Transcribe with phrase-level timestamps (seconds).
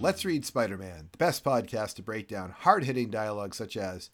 [0.00, 4.10] Let's Read Spider Man, the best podcast to break down hard hitting dialogue such as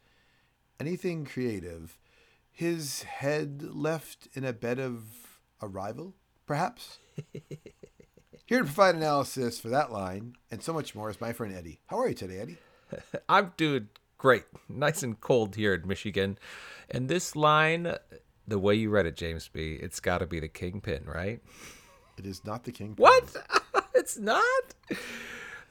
[0.80, 1.98] anything creative,
[2.50, 5.04] his head left in a bed of
[5.60, 6.14] arrival,
[6.46, 7.00] perhaps?
[8.46, 11.80] Here to provide analysis for that line and so much more is my friend Eddie.
[11.88, 12.58] How are you today, Eddie?
[13.28, 14.44] I'm doing great.
[14.70, 16.38] Nice and cold here in Michigan.
[16.90, 17.94] And this line,
[18.48, 21.42] the way you read it, James B., it's got to be the kingpin, right?
[22.16, 23.02] It is not the kingpin.
[23.02, 23.36] What?
[23.94, 24.42] it's not?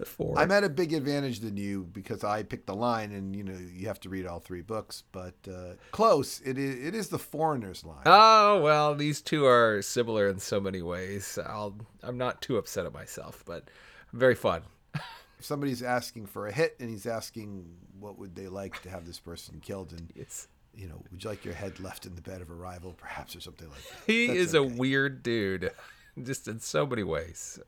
[0.05, 0.37] Four.
[0.37, 3.57] I'm at a big advantage than you because I picked the line, and you know
[3.73, 5.03] you have to read all three books.
[5.11, 6.85] But uh, close, it is.
[6.85, 8.03] It is the foreigner's line.
[8.05, 11.37] Oh well, these two are similar in so many ways.
[11.45, 11.75] I'll.
[12.01, 13.69] I'm not too upset at myself, but
[14.11, 14.63] very fun.
[14.95, 17.65] if somebody's asking for a hit and he's asking
[17.99, 21.29] what would they like to have this person killed, and it's you know, would you
[21.29, 23.99] like your head left in the bed of a rival, perhaps, or something like that?
[24.07, 24.73] He That's is okay.
[24.73, 25.71] a weird dude,
[26.23, 27.59] just in so many ways.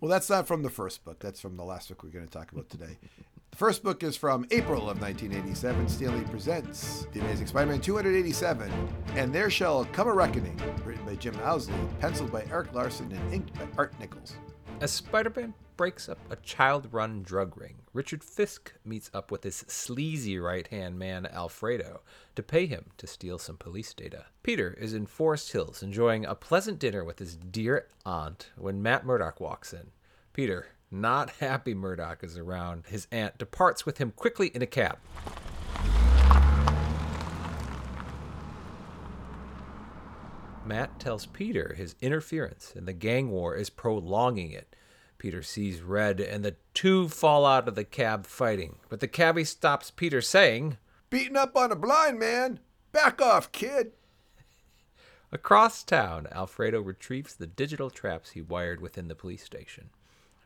[0.00, 1.18] Well, that's not from the first book.
[1.20, 2.98] That's from the last book we're going to talk about today.
[3.50, 5.88] The first book is from April of 1987.
[5.88, 8.70] Stan Lee presents The Amazing Spider Man 287
[9.14, 13.32] and There Shall Come a Reckoning, written by Jim Owsley, penciled by Erik Larsen, and
[13.34, 14.34] inked by Art Nichols.
[14.82, 19.42] As Spider Man breaks up a child run drug ring, Richard Fisk meets up with
[19.42, 22.02] his sleazy right hand man, Alfredo,
[22.34, 24.26] to pay him to steal some police data.
[24.42, 29.04] Peter is in Forest Hills enjoying a pleasant dinner with his dear aunt when Matt
[29.04, 29.90] Murdock walks in.
[30.32, 34.98] Peter, not happy Murdock is around, his aunt departs with him quickly in a cab.
[40.66, 44.74] Matt tells Peter his interference in the gang war is prolonging it.
[45.18, 48.76] Peter sees red, and the two fall out of the cab fighting.
[48.88, 50.78] But the cabbie stops Peter, saying,
[51.10, 52.60] Beating up on a blind man?
[52.92, 53.92] Back off, kid.
[55.32, 59.90] Across town, Alfredo retrieves the digital traps he wired within the police station.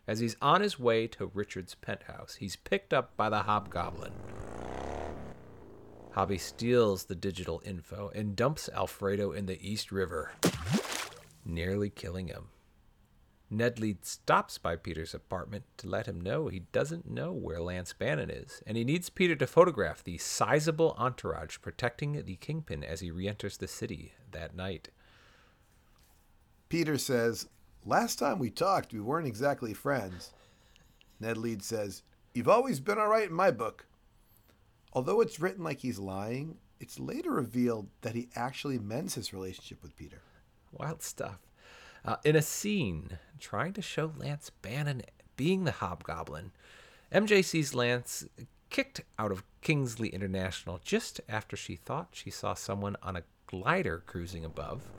[0.06, 4.12] As he's on his way to Richard's penthouse, he's picked up by the hobgoblin.
[6.12, 10.32] Hobby steals the digital info and dumps Alfredo in the East River,
[11.44, 12.48] nearly killing him.
[13.52, 17.92] Ned Leeds stops by Peter's apartment to let him know he doesn't know where Lance
[17.92, 23.00] Bannon is, and he needs Peter to photograph the sizable entourage protecting the Kingpin as
[23.00, 24.90] he re enters the city that night.
[26.68, 27.48] Peter says,
[27.84, 30.32] Last time we talked, we weren't exactly friends.
[31.18, 32.02] Ned Leeds says,
[32.32, 33.86] You've always been all right in my book.
[34.92, 39.82] Although it's written like he's lying, it's later revealed that he actually mends his relationship
[39.82, 40.22] with Peter.
[40.70, 41.40] Wild stuff.
[42.04, 45.02] Uh, in a scene trying to show Lance Bannon
[45.36, 46.52] being the hobgoblin,
[47.12, 48.26] MJ sees Lance
[48.70, 54.02] kicked out of Kingsley International just after she thought she saw someone on a glider
[54.06, 54.90] cruising above.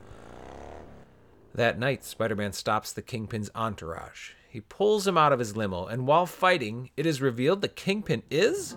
[1.54, 4.32] That night, Spider Man stops the Kingpin's entourage.
[4.50, 8.24] He pulls him out of his limo, and while fighting, it is revealed the Kingpin
[8.30, 8.76] is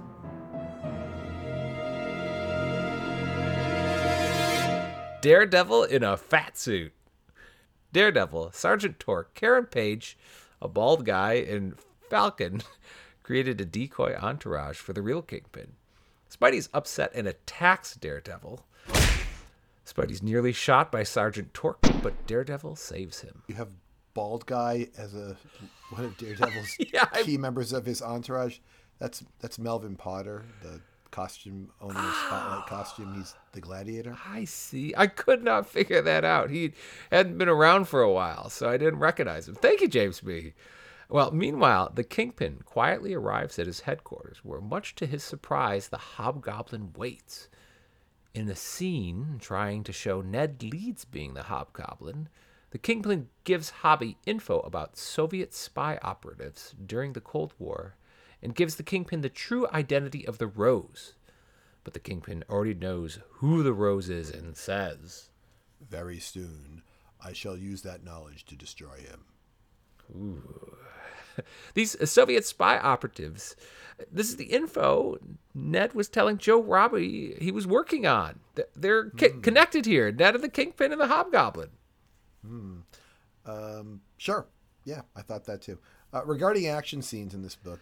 [5.21, 6.93] Daredevil in a fat suit.
[7.95, 10.19] Daredevil, Sergeant Torque, Karen Page,
[10.61, 11.77] a bald guy, and
[12.11, 12.63] Falcon
[13.23, 15.75] created a decoy entourage for the real Kingpin.
[16.29, 18.67] Spidey's upset and attacks Daredevil.
[19.87, 23.43] Spidey's nearly shot by Sergeant Torque, but Daredevil saves him.
[23.47, 23.69] You have
[24.13, 25.37] bald guy as a
[25.91, 28.59] one of Daredevil's yeah, key members of his entourage.
[28.99, 30.81] That's that's Melvin Potter, the
[31.15, 31.95] costume owner
[32.27, 33.15] spotlight costume.
[33.15, 34.19] He's the gladiator.
[34.27, 34.93] I see.
[34.97, 36.51] I could not figure that out.
[36.51, 36.73] He
[37.11, 39.55] hadn't been around for a while, so I didn't recognize him.
[39.55, 40.55] Thank you, James B.
[41.09, 45.99] Well, meanwhile, the Kingpin quietly arrives at his headquarters, where, much to his surprise, the
[45.99, 47.49] Hobgoblin waits.
[48.35, 52.29] In a scene trying to show Ned Leeds being the Hobgoblin,
[52.71, 57.95] the Kingpin gives Hobby info about Soviet spy operatives during the Cold War
[58.45, 61.15] and gives the Kingpin the true identity of the Rose.
[61.83, 65.31] But the Kingpin already knows who the Rose is and says,
[65.81, 66.83] Very soon
[67.21, 69.25] I shall use that knowledge to destroy him.
[70.15, 70.77] Ooh.
[71.75, 73.57] These Soviet spy operatives,
[74.13, 75.19] this is the info
[75.55, 78.41] Ned was telling Joe Robbie he was working on.
[78.77, 79.43] They're mm.
[79.43, 81.71] connected here Ned and the Kingpin and the Hobgoblin.
[82.47, 82.77] Hmm.
[83.47, 84.47] Um, sure.
[84.85, 85.79] Yeah, I thought that too.
[86.13, 87.81] Uh, regarding action scenes in this book,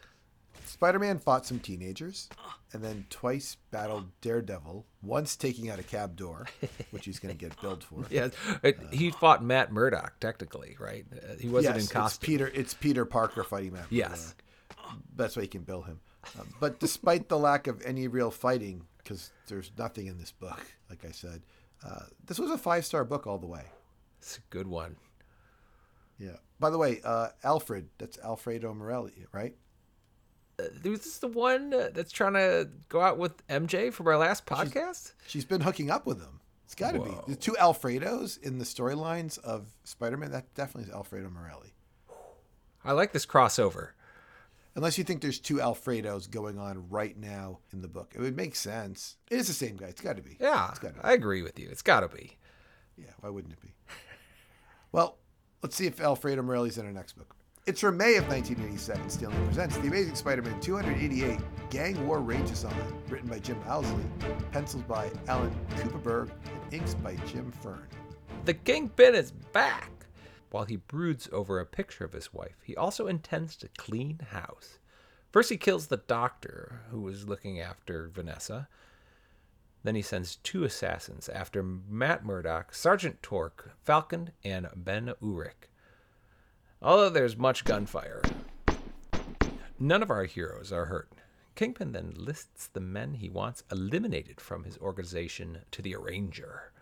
[0.64, 2.28] Spider Man fought some teenagers
[2.72, 6.46] and then twice battled Daredevil, once taking out a cab door,
[6.90, 8.04] which he's going to get billed for.
[8.10, 8.28] Yeah,
[8.64, 11.04] uh, he fought Matt Murdock, technically, right?
[11.12, 12.06] Uh, he wasn't yes, in costume.
[12.06, 14.34] It's Peter, it's Peter Parker fighting Matt Yes.
[15.16, 16.00] That's why you can bill him.
[16.38, 20.60] Uh, but despite the lack of any real fighting, because there's nothing in this book,
[20.90, 21.42] like I said,
[21.84, 23.64] uh, this was a five star book all the way.
[24.18, 24.96] It's a good one.
[26.18, 26.36] Yeah.
[26.60, 29.56] By the way, uh, Alfred, that's Alfredo Morelli, right?
[30.58, 34.16] Uh, was this the one uh, that's trying to go out with MJ from our
[34.18, 35.12] last podcast?
[35.26, 36.40] She's been hooking up with him.
[36.64, 37.10] It's got to be.
[37.28, 41.74] The two Alfredos in the storylines of Spider Man, that definitely is Alfredo Morelli.
[42.84, 43.90] I like this crossover.
[44.74, 48.12] Unless you think there's two Alfredos going on right now in the book.
[48.14, 49.16] It would make sense.
[49.30, 49.86] It is the same guy.
[49.88, 50.38] It's got to be.
[50.40, 51.04] Yeah, It's got to be.
[51.04, 51.68] I agree with you.
[51.70, 52.38] It's got to be.
[52.96, 53.74] Yeah, why wouldn't it be?
[54.92, 55.18] Well,
[55.62, 57.36] let's see if Alfredo Morelli's in our next book.
[57.64, 59.08] It's from May of 1987.
[59.08, 61.38] Stan Lee presents The Amazing Spider-Man 288,
[61.70, 62.74] Gang War Rages On,
[63.08, 64.02] written by Jim Owsley,
[64.50, 67.86] pencils by Alan Kupperberg, and inks by Jim Fern.
[68.46, 69.92] The Kingpin is back!
[70.50, 74.80] While he broods over a picture of his wife, he also intends to clean house.
[75.30, 78.66] First, he kills the doctor who was looking after Vanessa.
[79.84, 85.68] Then he sends two assassins after Matt Murdock, Sergeant Torque, Falcon, and Ben Urich.
[86.82, 88.22] Although there's much gunfire,
[89.78, 91.08] none of our heroes are hurt.
[91.54, 96.72] Kingpin then lists the men he wants eliminated from his organization to the Arranger.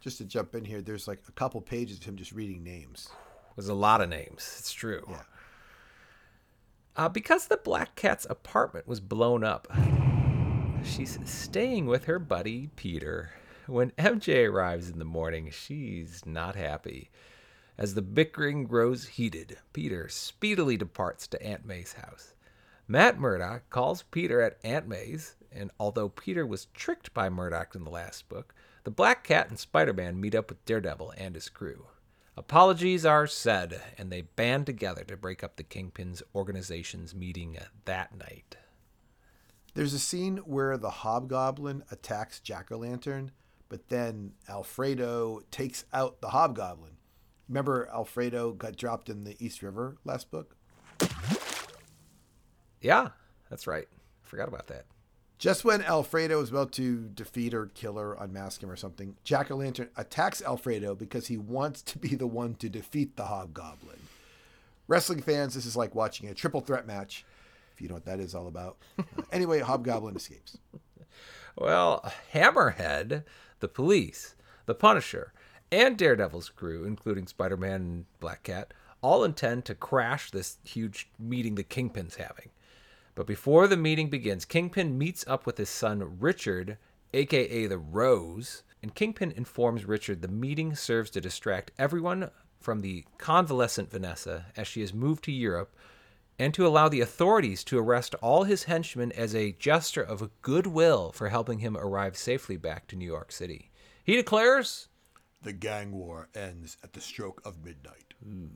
[0.00, 3.08] Just to jump in here, there's like a couple pages of him just reading names.
[3.56, 4.56] There's a lot of names.
[4.58, 5.06] It's true.
[5.08, 5.22] Yeah.
[6.96, 9.68] Uh, because the Black Cat's apartment was blown up,
[10.84, 13.30] she's staying with her buddy Peter.
[13.66, 17.10] When MJ arrives in the morning, she's not happy.
[17.80, 22.34] As the bickering grows heated, Peter speedily departs to Aunt May's house.
[22.86, 27.84] Matt Murdock calls Peter at Aunt May's, and although Peter was tricked by Murdock in
[27.84, 28.54] the last book,
[28.84, 31.86] the Black Cat and Spider Man meet up with Daredevil and his crew.
[32.36, 37.56] Apologies are said, and they band together to break up the Kingpin's organization's meeting
[37.86, 38.58] that night.
[39.72, 43.30] There's a scene where the Hobgoblin attacks Jack o' Lantern,
[43.70, 46.98] but then Alfredo takes out the Hobgoblin.
[47.50, 50.54] Remember, Alfredo got dropped in the East River last book?
[52.80, 53.08] Yeah,
[53.50, 53.88] that's right.
[53.90, 54.84] I Forgot about that.
[55.36, 59.50] Just when Alfredo is about to defeat or kill or unmask him or something, Jack
[59.50, 63.98] o' Lantern attacks Alfredo because he wants to be the one to defeat the Hobgoblin.
[64.86, 67.24] Wrestling fans, this is like watching a triple threat match,
[67.74, 68.76] if you know what that is all about.
[68.96, 69.02] Uh,
[69.32, 70.56] anyway, Hobgoblin escapes.
[71.56, 73.24] Well, Hammerhead,
[73.58, 74.36] the police,
[74.66, 75.32] the Punisher,
[75.72, 78.72] and Daredevil's crew, including Spider Man and Black Cat,
[79.02, 82.50] all intend to crash this huge meeting the Kingpin's having.
[83.14, 86.78] But before the meeting begins, Kingpin meets up with his son Richard,
[87.12, 92.30] aka the Rose, and Kingpin informs Richard the meeting serves to distract everyone
[92.60, 95.74] from the convalescent Vanessa as she has moved to Europe
[96.38, 101.12] and to allow the authorities to arrest all his henchmen as a gesture of goodwill
[101.12, 103.70] for helping him arrive safely back to New York City.
[104.02, 104.88] He declares
[105.42, 108.14] The gang war ends at the stroke of midnight.
[108.22, 108.46] Hmm.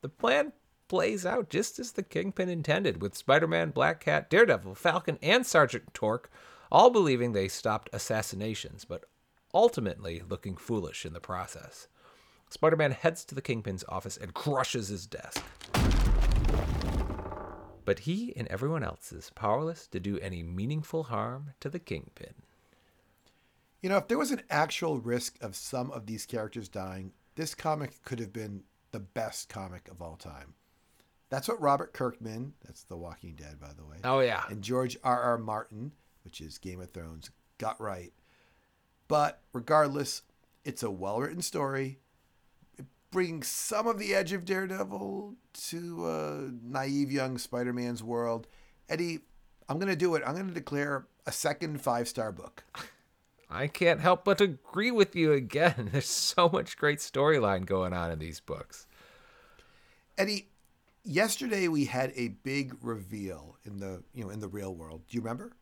[0.00, 0.52] the plan
[0.88, 5.46] plays out just as the Kingpin intended, with Spider Man, Black Cat, Daredevil, Falcon, and
[5.46, 6.30] Sergeant Torque
[6.70, 9.04] all believing they stopped assassinations, but
[9.54, 11.88] ultimately looking foolish in the process.
[12.50, 15.42] Spider Man heads to the Kingpin's office and crushes his desk.
[17.84, 22.34] But he and everyone else is powerless to do any meaningful harm to the Kingpin.
[23.82, 27.54] You know, if there was an actual risk of some of these characters dying, this
[27.54, 30.54] comic could have been the best comic of all time.
[31.30, 34.44] That's what Robert Kirkman, that's The Walking Dead, by the way, Oh, yeah.
[34.48, 35.20] and George R.
[35.22, 35.38] R.
[35.38, 35.92] Martin,
[36.24, 38.12] which is Game of Thrones, got right.
[39.08, 40.22] But regardless,
[40.64, 41.98] it's a well written story.
[42.78, 45.34] It brings some of the edge of Daredevil
[45.68, 48.46] to uh, naive young Spider Man's world.
[48.88, 49.20] Eddie,
[49.68, 50.22] I'm going to do it.
[50.26, 52.64] I'm going to declare a second five star book.
[53.50, 55.88] I can't help but agree with you again.
[55.92, 58.86] There's so much great storyline going on in these books.
[60.16, 60.48] Eddie,
[61.04, 65.02] yesterday we had a big reveal in the you know in the real world.
[65.08, 65.52] Do you remember?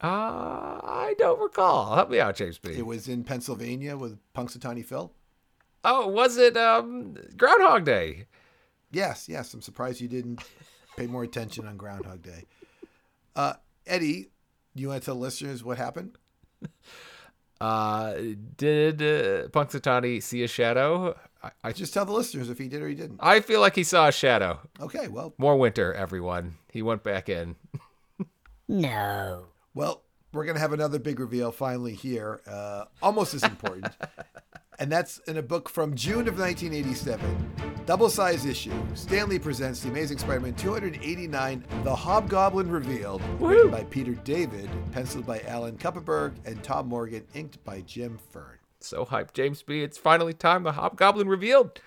[0.00, 1.94] Uh, I don't recall.
[1.94, 2.72] Help me out, James B.
[2.72, 5.12] It was in Pennsylvania with Punxsutawney Phil.
[5.84, 8.26] oh, was it um Groundhog Day?
[8.90, 9.52] Yes, yes.
[9.54, 10.42] I'm surprised you didn't
[10.96, 12.44] pay more attention on Groundhog Day.
[13.34, 13.54] Uh,
[13.86, 14.30] Eddie,
[14.74, 16.16] you want to tell listeners what happened?
[17.58, 18.14] Uh,
[18.58, 21.16] did uh, Punxsutawney see a shadow?
[21.42, 23.18] I, I Just tell the listeners if he did or he didn't.
[23.20, 24.60] I feel like he saw a shadow.
[24.78, 26.56] Okay, well, More winter, everyone.
[26.70, 27.56] He went back in.
[28.68, 29.46] No.
[29.74, 33.86] well, we're gonna have another big reveal finally here, uh, almost as important,
[34.78, 37.52] and that's in a book from June of 1987,
[37.86, 38.72] double size issue.
[38.94, 45.26] Stan Lee presents the Amazing Spider-Man 289, The Hobgoblin Revealed, written by Peter David, penciled
[45.26, 48.58] by Alan Kupperberg, and Tom Morgan, inked by Jim Fern.
[48.80, 49.82] So hyped, James B.
[49.82, 50.62] It's finally time.
[50.62, 51.80] The Hobgoblin revealed.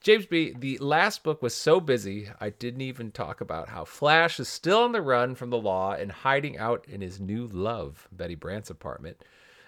[0.00, 4.40] James B., the last book was so busy, I didn't even talk about how Flash
[4.40, 8.08] is still on the run from the law and hiding out in his new love,
[8.10, 9.22] Betty Brant's apartment.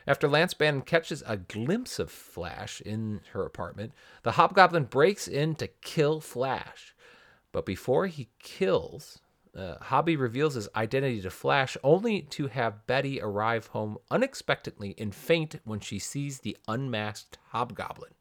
[0.06, 3.92] After Lance Bannon catches a glimpse of Flash in her apartment,
[4.22, 6.94] the Hobgoblin breaks in to kill Flash.
[7.52, 9.20] But before he kills,
[9.56, 15.14] uh, Hobby reveals his identity to Flash only to have Betty arrive home unexpectedly and
[15.14, 18.14] faint when she sees the unmasked Hobgoblin.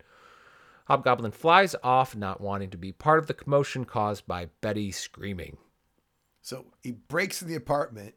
[0.86, 5.58] Hobgoblin flies off, not wanting to be part of the commotion caused by Betty screaming.
[6.42, 8.16] So he breaks in the apartment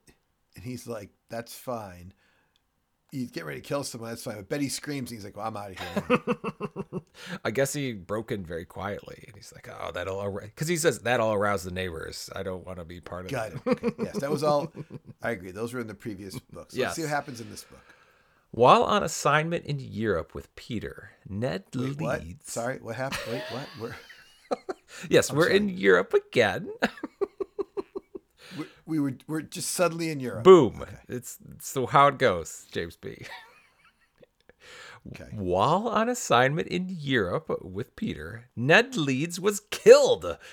[0.57, 2.13] and he's like, that's fine.
[3.15, 4.35] He's getting ready to kill someone, that's fine.
[4.37, 7.01] But Betty screams and he's like, well, I'm out of here.
[7.45, 10.99] I guess he broke in very quietly and he's like, oh, that'll, because he says
[11.01, 12.29] that'll arouse the neighbors.
[12.35, 13.61] I don't want to be part of Got it.
[13.65, 13.69] it.
[13.85, 13.91] Okay.
[14.03, 14.73] Yes, that was all.
[15.23, 15.53] I agree.
[15.53, 16.73] Those were in the previous book.
[16.73, 16.87] So Yes.
[16.87, 17.81] let's see what happens in this book.
[18.51, 22.21] While on assignment in Europe with Peter, Ned Wait, what?
[22.23, 22.53] leads.
[22.53, 23.21] Sorry, what happened?
[23.33, 23.69] Wait, what?
[23.81, 23.97] We're,
[25.09, 26.69] Yes, we're in Europe again.
[28.87, 30.45] we, we were we're just suddenly in Europe.
[30.45, 30.85] Boom.
[31.09, 33.27] It's, it's so how it goes, James B.
[35.13, 35.29] Okay.
[35.33, 40.39] While on assignment in Europe with Peter, Ned Leeds was killed.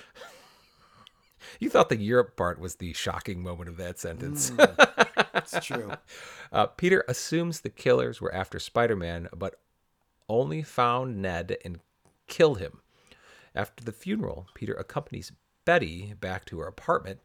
[1.58, 4.50] You thought the Europe part was the shocking moment of that sentence.
[5.34, 5.92] It's true.
[6.50, 9.60] Uh, Peter assumes the killers were after Spider Man, but
[10.28, 11.80] only found Ned and
[12.26, 12.80] killed him.
[13.54, 15.32] After the funeral, Peter accompanies
[15.64, 17.20] Betty back to her apartment.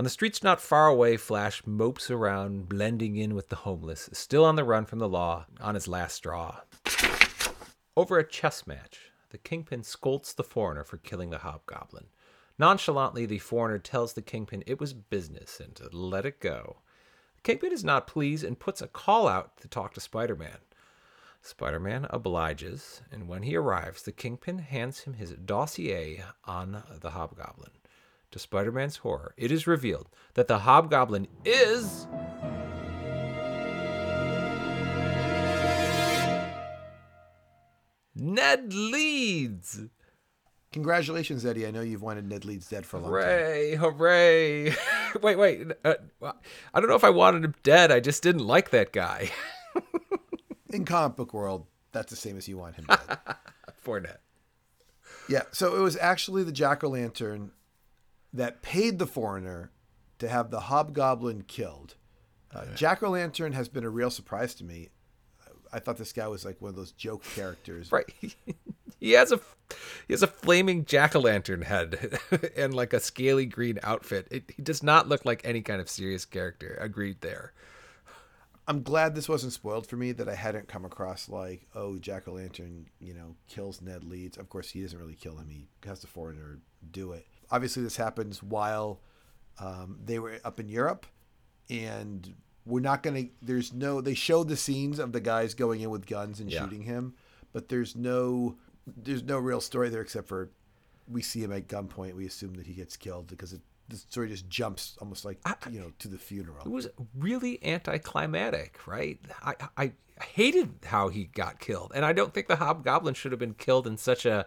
[0.00, 4.46] On the streets not far away, Flash mopes around, blending in with the homeless, still
[4.46, 6.60] on the run from the law, on his last straw.
[7.98, 12.06] Over a chess match, the Kingpin scolds the foreigner for killing the Hobgoblin.
[12.58, 16.78] Nonchalantly, the foreigner tells the Kingpin it was business and to let it go.
[17.36, 20.60] The Kingpin is not pleased and puts a call out to talk to Spider Man.
[21.42, 27.10] Spider Man obliges, and when he arrives, the Kingpin hands him his dossier on the
[27.10, 27.72] Hobgoblin.
[28.32, 32.06] To Spider Man's horror, it is revealed that the Hobgoblin is.
[38.14, 39.80] Ned Leeds!
[40.72, 41.66] Congratulations, Eddie.
[41.66, 43.20] I know you've wanted Ned Leeds dead for a long time.
[43.22, 44.74] Hooray, hooray.
[45.22, 45.66] wait, wait.
[45.84, 45.94] Uh,
[46.72, 47.90] I don't know if I wanted him dead.
[47.90, 49.30] I just didn't like that guy.
[50.72, 53.18] In comic book world, that's the same as you want him dead.
[53.78, 54.18] For Ned.
[55.28, 55.42] yeah.
[55.50, 57.50] So it was actually the Jack O' Lantern
[58.32, 59.70] that paid the foreigner
[60.18, 61.96] to have the Hobgoblin killed.
[62.54, 64.88] Uh, Jack O' Lantern has been a real surprise to me.
[65.72, 67.90] I thought this guy was like one of those joke characters.
[67.92, 68.12] Right.
[68.98, 69.40] he has a
[70.08, 72.18] he has a flaming jack o' lantern head
[72.56, 74.26] and like a scaly green outfit.
[74.30, 76.76] It, he does not look like any kind of serious character.
[76.80, 77.52] Agreed there.
[78.66, 82.28] I'm glad this wasn't spoiled for me that I hadn't come across like, oh, Jack
[82.28, 84.36] O' Lantern, you know, kills Ned Leeds.
[84.38, 85.48] Of course, he doesn't really kill him.
[85.48, 86.60] He has the foreigner
[86.90, 87.26] do it.
[87.50, 89.00] Obviously, this happens while
[89.58, 91.06] um, they were up in Europe,
[91.68, 92.34] and
[92.66, 93.32] we're not going to.
[93.42, 94.00] There's no.
[94.00, 96.62] They showed the scenes of the guys going in with guns and Yeah.
[96.62, 97.14] shooting him,
[97.52, 98.56] but there's no.
[98.86, 100.50] There's no real story there except for
[101.08, 102.14] we see him at gunpoint.
[102.14, 105.38] We assume that he gets killed because it, the story just jumps almost like
[105.70, 106.64] you know to the funeral.
[106.64, 106.88] It was
[107.18, 109.18] really anticlimactic, right?
[109.42, 109.92] I, I
[110.22, 113.86] hated how he got killed, and I don't think the Hobgoblin should have been killed
[113.86, 114.46] in such a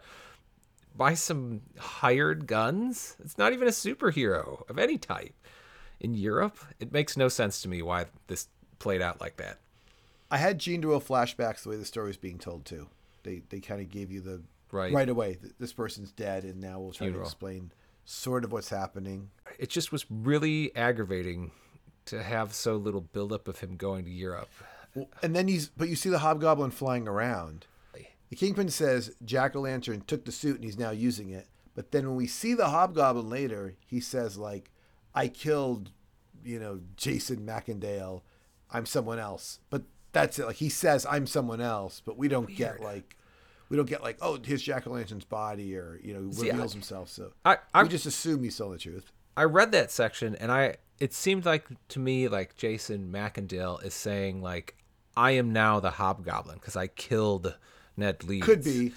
[0.95, 3.15] by some hired guns.
[3.23, 5.33] It's not even a superhero of any type.
[5.99, 8.47] In Europe, it makes no sense to me why this
[8.79, 9.59] played out like that.
[10.29, 12.87] I had Jean DeWolff flashbacks the way the story was being told too.
[13.23, 15.07] They they kind of gave you the Right.
[15.07, 15.37] away.
[15.59, 17.23] This person's dead, and now we'll try Funeral.
[17.25, 17.71] to explain
[18.05, 19.29] sort of what's happening.
[19.59, 21.51] It just was really aggravating
[22.05, 24.49] to have so little buildup of him going to Europe.
[24.95, 27.67] Well, and then he's but you see the hobgoblin flying around.
[28.33, 31.49] The kingpin says Jack o' Lantern took the suit and he's now using it.
[31.75, 34.71] But then when we see the hobgoblin later, he says like,
[35.13, 35.91] "I killed,
[36.43, 38.23] you know, Jason Macendale.
[38.71, 40.47] I'm someone else." But that's it.
[40.47, 43.17] Like he says, "I'm someone else," but we don't get like.
[43.69, 46.53] We don't get like, oh, here's Jack O' Lantern's body, or you know, See, I-
[46.53, 47.09] reveals himself.
[47.09, 49.11] So I, I we just assume he's saw the truth.
[49.37, 53.93] I read that section and I it seemed like to me like Jason Macendale is
[53.93, 54.75] saying like
[55.15, 57.55] I am now the hobgoblin because I killed
[57.97, 58.45] Ned Leeds.
[58.45, 58.93] Could be.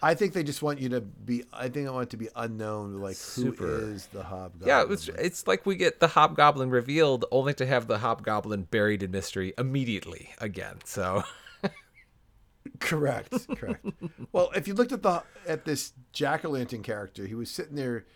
[0.00, 1.44] I think they just want you to be.
[1.52, 3.66] I think I want it to be unknown, like Super.
[3.66, 4.68] who is the hobgoblin.
[4.68, 9.02] Yeah, it's it's like we get the hobgoblin revealed only to have the hobgoblin buried
[9.02, 10.76] in mystery immediately again.
[10.84, 11.24] So
[12.78, 13.84] correct, correct.
[14.30, 17.74] well, if you looked at the at this Jack o' Lantern character, he was sitting
[17.74, 18.06] there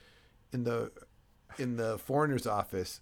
[0.53, 0.93] in the
[1.59, 3.01] in the foreigner's office,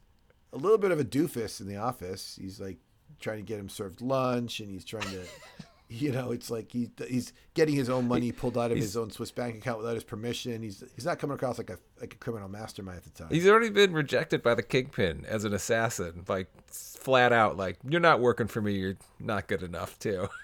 [0.54, 2.38] a little bit of a doofus in the office.
[2.40, 2.78] He's like
[3.20, 5.24] trying to get him served lunch, and he's trying to
[6.00, 9.10] You know, it's like he he's getting his own money pulled out of his own
[9.10, 10.62] Swiss bank account without his permission.
[10.62, 13.28] He's he's not coming across like a like a criminal mastermind at the time.
[13.30, 18.00] He's already been rejected by the Kingpin as an assassin, like flat out, like you're
[18.00, 18.74] not working for me.
[18.74, 20.28] You're not good enough, too.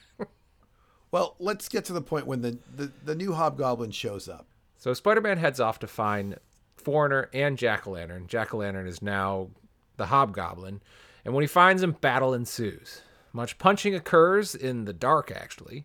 [1.11, 4.47] Well, let's get to the point when the, the, the new Hobgoblin shows up.
[4.77, 6.39] So Spider Man heads off to find
[6.77, 8.27] Foreigner and Jack o' Lantern.
[8.27, 9.49] Jack o' Lantern is now
[9.97, 10.83] the Hobgoblin.
[11.25, 13.01] And when he finds him, battle ensues.
[13.37, 15.85] Much punching occurs in the dark, actually.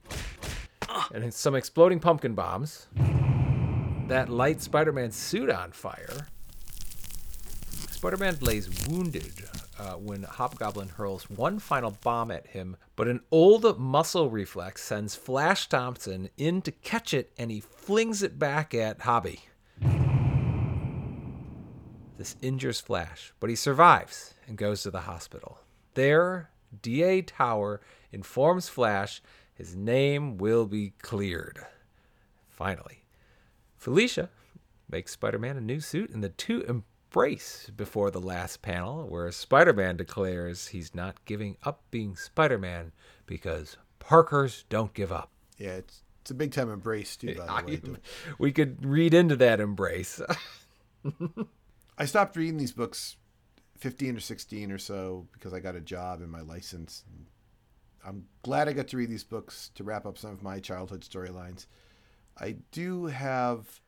[1.14, 2.88] And some exploding pumpkin bombs
[4.08, 6.30] that light Spider Man's suit on fire.
[7.90, 13.20] Spider Man lays wounded uh, when Hobgoblin hurls one final bomb at him, but an
[13.32, 18.74] old muscle reflex sends Flash Thompson in to catch it and he flings it back
[18.74, 19.42] at Hobby.
[22.18, 25.60] This injures Flash, but he survives and goes to the hospital.
[25.96, 26.51] There,
[26.82, 29.22] DA Tower informs Flash
[29.62, 31.60] his name will be cleared.
[32.50, 33.04] Finally,
[33.78, 34.30] Felicia
[34.90, 39.32] makes Spider Man a new suit, and the two embrace before the last panel, where
[39.32, 42.92] Spider Man declares he's not giving up being Spider Man
[43.28, 45.30] because Parkers don't give up.
[45.60, 47.36] Yeah, it's it's a big time embrace too.
[47.36, 47.82] By the way,
[48.40, 50.20] we could read into that embrace.
[52.00, 53.18] I stopped reading these books
[53.82, 57.04] 15 or 16 or so because I got a job and my license.
[58.06, 61.02] I'm glad I got to read these books to wrap up some of my childhood
[61.02, 61.66] storylines.
[62.40, 63.82] I do have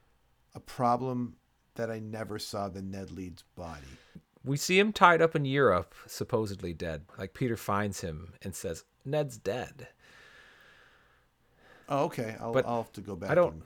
[0.55, 1.35] a problem
[1.75, 3.81] that I never saw the Ned Leeds body.
[4.43, 7.05] We see him tied up in Europe, supposedly dead.
[7.17, 9.87] Like Peter finds him and says, Ned's dead.
[11.87, 12.35] Oh, okay.
[12.39, 13.29] I'll, But I'll have to go back.
[13.29, 13.63] I don't- and-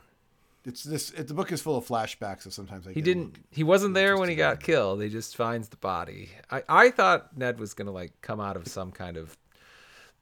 [0.68, 1.12] it's this.
[1.12, 3.38] It, the book is full of flashbacks, so sometimes I He didn't.
[3.50, 5.02] He wasn't there when he got killed.
[5.02, 6.30] He just finds the body.
[6.52, 9.38] I, I thought Ned was gonna like come out of some kind of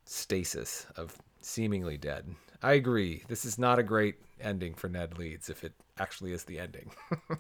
[0.05, 2.34] stasis of seemingly dead.
[2.62, 3.23] I agree.
[3.27, 6.91] This is not a great ending for Ned Leeds if it actually is the ending.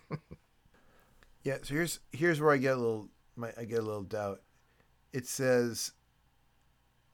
[1.45, 4.41] Yeah, so here's here's where I get a little my I get a little doubt.
[5.13, 5.91] It says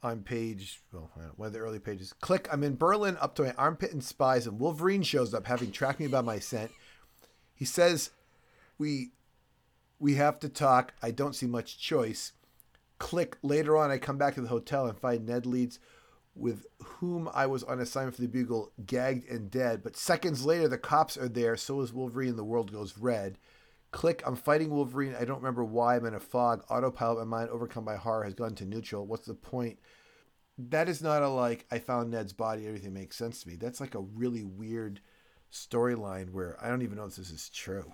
[0.04, 2.14] on page well one of the early pages.
[2.14, 2.48] Click.
[2.52, 6.00] I'm in Berlin, up to my armpit in spies, and Wolverine shows up, having tracked
[6.00, 6.72] me by my scent.
[7.54, 8.12] He says,
[8.78, 9.12] "We
[10.00, 10.94] we have to talk.
[11.02, 12.34] I don't see much choice."
[12.98, 13.38] Click.
[13.42, 15.80] Later on, I come back to the hotel and find Ned Leeds,
[16.36, 19.82] with whom I was on assignment for the Bugle, gagged and dead.
[19.84, 21.58] But seconds later, the cops are there.
[21.58, 22.30] So is Wolverine.
[22.30, 23.38] and The world goes red.
[23.92, 24.24] Click.
[24.26, 25.16] I'm fighting Wolverine.
[25.20, 25.98] I don't remember why.
[25.98, 26.64] I'm in a fog.
[26.70, 27.28] Autopilot.
[27.28, 29.06] My mind, overcome by horror, has gone to neutral.
[29.06, 29.80] What's the point?
[30.58, 31.66] That is not a like.
[31.72, 32.68] I found Ned's body.
[32.68, 33.56] Everything makes sense to me.
[33.56, 35.02] That's like a really weird
[35.52, 37.92] storyline where I don't even know if this is true.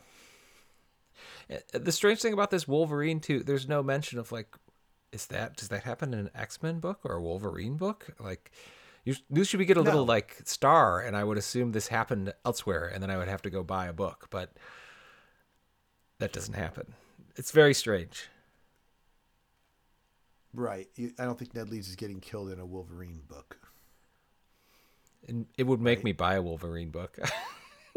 [1.51, 4.55] Uh, the strange thing about this Wolverine too, there's no mention of like,
[5.11, 8.13] is that does that happen in an X Men book or a Wolverine book?
[8.19, 8.51] Like,
[9.03, 12.91] you usually we get a little like star, and I would assume this happened elsewhere,
[12.93, 14.51] and then I would have to go buy a book, but
[16.19, 16.93] that doesn't happen.
[17.35, 18.27] It's very strange.
[20.53, 20.87] Right.
[21.19, 23.57] I don't think Ned Leeds is getting killed in a Wolverine book.
[25.27, 27.19] And it would make me buy a Wolverine book.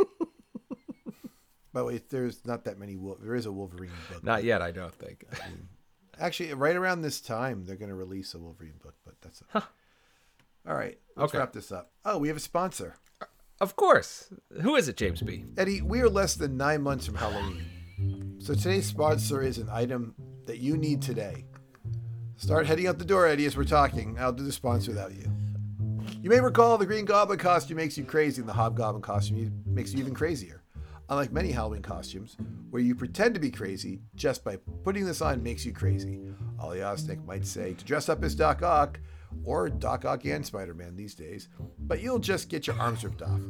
[1.73, 2.99] By the way, there's not that many.
[3.23, 4.25] There is a Wolverine book.
[4.25, 5.25] Not yet, I don't think.
[6.19, 9.47] Actually, right around this time, they're going to release a Wolverine book, but that's it.
[9.55, 10.99] All right.
[11.17, 11.39] Let's Okay.
[11.39, 11.93] wrap this up.
[12.05, 12.97] Oh, we have a sponsor.
[13.61, 14.31] Of course.
[14.63, 15.45] Who is it, James B?
[15.57, 17.65] Eddie, we are less than nine months from Halloween.
[18.41, 20.15] So today's sponsor is an item
[20.47, 21.45] that you need today.
[22.37, 24.17] Start heading out the door, Eddie, as we're talking.
[24.19, 25.31] I'll do the sponsor without you.
[26.23, 29.93] You may recall the Green Goblin costume makes you crazy, and the Hobgoblin costume makes
[29.93, 30.63] you even crazier.
[31.11, 32.39] Unlike many Halloween costumes,
[32.71, 36.23] where you pretend to be crazy, just by putting this on makes you crazy.
[36.59, 38.99] Ollie Osnick might say to dress up as Doc Ock,
[39.45, 43.21] or Doc Ock and Spider Man these days, but you'll just get your arms ripped
[43.21, 43.41] off.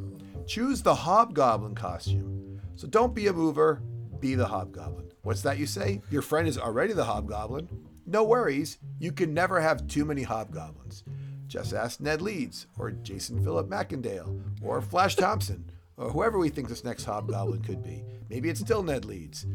[0.47, 2.59] Choose the Hobgoblin costume.
[2.75, 3.81] So don't be a mover,
[4.21, 5.11] be the Hobgoblin.
[5.23, 6.01] What's that you say?
[6.09, 7.67] Your friend is already the Hobgoblin?
[8.05, 11.03] No worries, you can never have too many Hobgoblins.
[11.47, 16.69] Just ask Ned Leeds, or Jason Philip Macendale, or Flash Thompson, or whoever we think
[16.69, 18.03] this next Hobgoblin could be.
[18.29, 19.45] Maybe it's still Ned Leeds.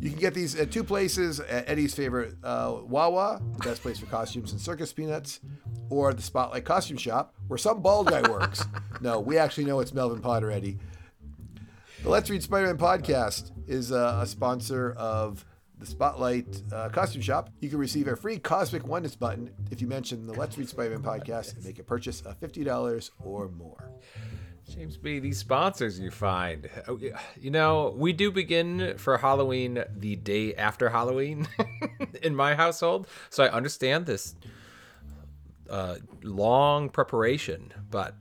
[0.00, 3.98] You can get these at two places at Eddie's favorite uh, Wawa, the best place
[3.98, 5.40] for costumes and circus peanuts,
[5.90, 8.64] or the Spotlight Costume Shop, where some bald guy works.
[9.00, 10.78] no, we actually know it's Melvin Potter, Eddie.
[12.02, 15.44] The Let's Read Spider Man podcast is uh, a sponsor of
[15.78, 17.50] the Spotlight uh, Costume Shop.
[17.60, 20.98] You can receive a free Cosmic Oneness button if you mention the Let's Read Spider
[20.98, 23.90] Man podcast and make a purchase of $50 or more.
[24.70, 26.70] James B, these sponsors you find.
[26.86, 27.00] Oh.
[27.40, 31.48] You know, we do begin for Halloween the day after Halloween
[32.22, 33.08] in my household.
[33.30, 34.36] So I understand this
[35.68, 38.14] uh, long preparation, but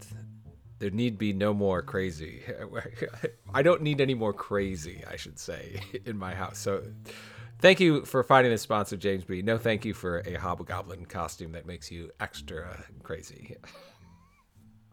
[0.80, 2.44] there need be no more crazy.
[3.54, 6.60] I don't need any more crazy, I should say, in my house.
[6.60, 6.84] So
[7.60, 9.42] thank you for finding this sponsor, James B.
[9.42, 13.58] No, thank you for a hobgoblin costume that makes you extra crazy.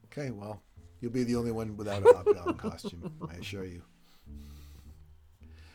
[0.07, 0.62] Okay, well,
[1.01, 3.83] you'll be the only one without a hobgoblin costume, I assure you.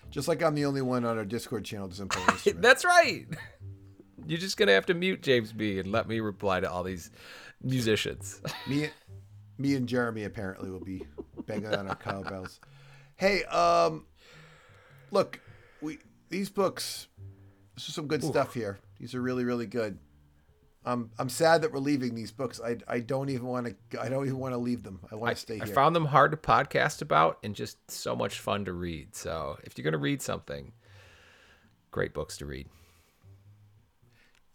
[0.09, 2.63] Just like I'm the only one on our Discord channel doesn't play instrument.
[2.63, 3.27] That's right.
[4.25, 5.77] You're just gonna have to mute James B.
[5.77, 7.11] and let me reply to all these
[7.61, 8.41] musicians.
[8.67, 8.89] me,
[9.59, 11.05] me and Jeremy apparently will be
[11.45, 12.59] banging on our cowbells.
[13.17, 14.05] Hey, um,
[15.11, 15.39] look,
[15.81, 17.07] we these books.
[17.75, 18.79] This is some good stuff here.
[18.99, 19.99] These are really, really good.
[20.85, 22.61] I'm I'm sad that we're leaving these books.
[22.63, 24.01] I I don't even want to.
[24.01, 25.01] I don't even want to leave them.
[25.11, 25.75] I want to stay I here.
[25.75, 29.13] found them hard to podcast about and just so much fun to read.
[29.13, 30.71] So if you're gonna read something,
[31.91, 32.69] great books to read.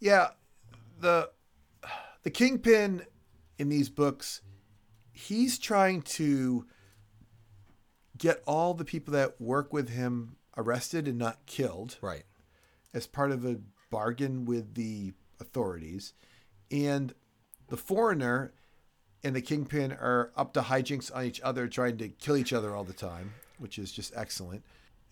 [0.00, 0.28] Yeah,
[0.98, 1.30] the
[2.22, 3.02] the kingpin
[3.58, 4.40] in these books,
[5.14, 6.66] he's trying to
[8.18, 12.24] get all the people that work with him arrested and not killed Right.
[12.92, 16.12] as part of a bargain with the authorities.
[16.70, 17.14] And
[17.68, 18.52] the foreigner
[19.22, 22.74] and the kingpin are up to hijinks on each other, trying to kill each other
[22.74, 24.62] all the time, which is just excellent.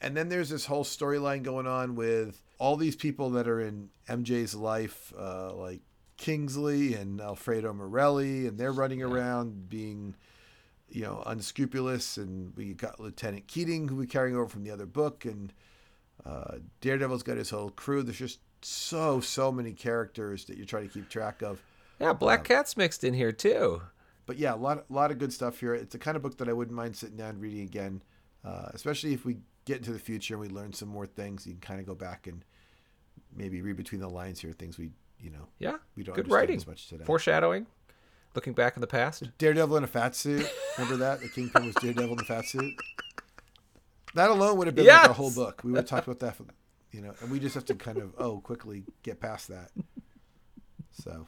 [0.01, 3.91] And then there's this whole storyline going on with all these people that are in
[4.09, 5.81] MJ's life, uh, like
[6.23, 10.15] Kingsley and Alfredo Morelli, and they're running around being,
[10.89, 12.17] you know, unscrupulous.
[12.17, 15.53] And we got Lieutenant Keating, who we're carrying over from the other book, and
[16.25, 18.05] uh, Daredevil's got his whole crew.
[18.05, 21.61] There's just so so many characters that you're trying to keep track of.
[21.99, 23.83] Yeah, Black Cat's mixed in here too.
[24.25, 25.75] But yeah, a lot a lot of good stuff here.
[25.75, 28.01] It's the kind of book that I wouldn't mind sitting down and reading again,
[28.45, 31.49] uh, especially if we get into the future and we learn some more things.
[31.49, 32.45] You can kind of go back and
[33.35, 34.91] maybe read between the lines here, things we
[35.23, 35.77] you know Yeah.
[35.97, 36.57] we don't Good writing.
[36.57, 37.05] as much today.
[37.05, 37.67] Foreshadowing.
[38.35, 39.25] Looking back in the past.
[39.39, 40.47] Daredevil in a fat suit.
[40.79, 42.75] Remember that the Kingpin was Daredevil in a fat suit.
[44.15, 45.63] That alone would have been like a whole book.
[45.65, 46.45] We would have talked about that, for,
[46.91, 49.71] you know, and we just have to kind of oh quickly get past that.
[50.93, 51.27] So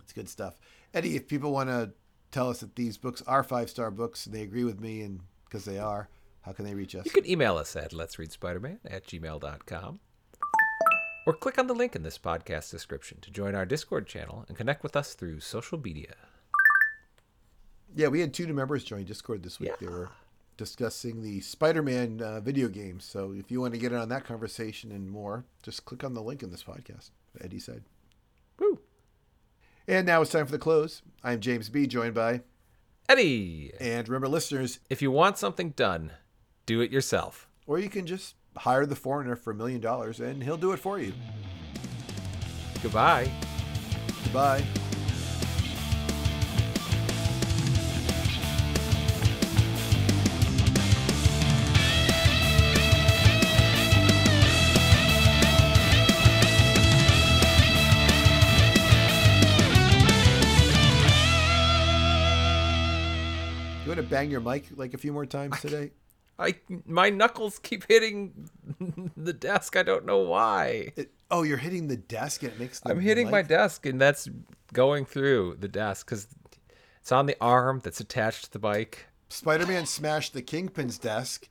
[0.00, 0.58] it's good stuff.
[0.94, 1.92] Eddie, if people want to
[2.30, 5.20] tell us that these books are five star books and they agree with me, and
[5.44, 6.08] because they are,
[6.42, 7.04] how can they reach us?
[7.06, 10.00] You can email us at let's read spider-man at gmail.com
[11.28, 14.56] or click on the link in this podcast description to join our Discord channel and
[14.56, 16.14] connect with us through social media.
[17.94, 19.78] Yeah, we had two new members join Discord this week.
[19.78, 20.08] They were
[20.56, 23.04] discussing the Spider-Man uh, video games.
[23.04, 26.14] So if you want to get in on that conversation and more, just click on
[26.14, 27.10] the link in this podcast.
[27.44, 27.82] Eddie said.
[28.58, 28.80] Woo!
[29.86, 31.02] And now it's time for the close.
[31.22, 32.40] I'm James B, joined by,
[33.06, 36.12] Eddie, and remember, listeners, if you want something done,
[36.64, 37.48] do it yourself.
[37.66, 40.78] or you can just hire the foreigner for a million dollars and he'll do it
[40.78, 41.12] for you.
[42.82, 43.30] Goodbye.
[44.24, 44.64] Goodbye.
[63.88, 65.92] You want to bang your mic like a few more times today?
[66.38, 66.54] I
[66.86, 68.48] my knuckles keep hitting
[69.16, 69.76] the desk.
[69.76, 70.92] I don't know why.
[70.96, 74.00] It, oh, you're hitting the desk and it makes the I'm hitting my desk, and
[74.00, 74.28] that's
[74.72, 76.28] going through the desk because
[77.00, 79.06] it's on the arm that's attached to the bike.
[79.30, 81.48] Spider-Man smashed the Kingpin's desk,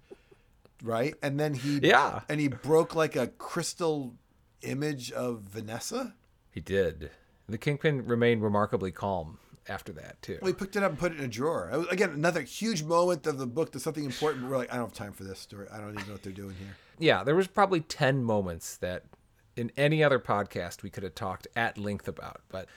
[0.82, 1.16] right?
[1.22, 2.22] And then he Yeah.
[2.30, 4.16] and he broke like a crystal
[4.62, 6.16] image of Vanessa.
[6.52, 7.12] He did.
[7.48, 9.38] The kingpin remained remarkably calm
[9.70, 10.40] after that too.
[10.42, 11.70] We picked it up and put it in a drawer.
[11.72, 13.72] Was, again, another huge moment of the book.
[13.72, 14.44] That's something important.
[14.44, 15.68] But we're like, I don't have time for this story.
[15.72, 16.76] I don't even know what they're doing here.
[17.00, 19.04] Yeah, there was probably ten moments that
[19.56, 22.68] in any other podcast we could have talked at length about, but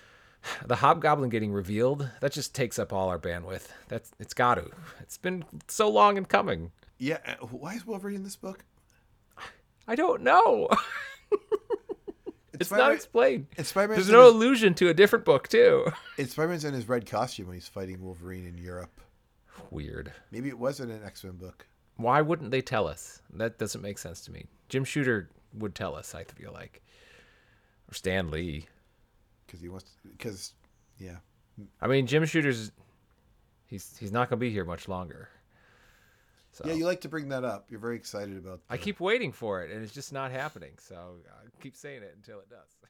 [0.64, 3.68] the hobgoblin getting revealed that just takes up all our bandwidth.
[3.88, 4.70] That's it's got to.
[5.00, 6.72] It's been so long in coming.
[6.98, 7.18] Yeah.
[7.26, 8.64] uh, Why is Wolverine in this book?
[9.86, 10.68] I don't know.
[12.60, 13.46] it's not explained.
[13.56, 15.86] It's Spider-Man's There's no his- allusion to a different book too.
[16.18, 19.00] It's Spider-Man's in his red costume when he's fighting Wolverine in Europe.
[19.70, 20.12] Weird.
[20.30, 21.66] Maybe it wasn't an X-Men book.
[21.96, 23.20] Why wouldn't they tell us?
[23.34, 24.46] That doesn't make sense to me.
[24.68, 26.14] Jim Shooter would tell us.
[26.14, 26.82] I feel like,
[27.90, 28.66] or Stan Lee.
[29.46, 30.54] because he wants because
[30.98, 31.16] yeah
[31.82, 32.72] I mean, Jim Shooter's
[33.66, 35.28] he's he's not gonna be here much longer.
[36.52, 39.32] So yeah you like to bring that up you're very excited about I keep waiting
[39.32, 40.72] for it, and it's just not happening.
[40.78, 40.96] So
[41.28, 42.76] I keep saying it until it does.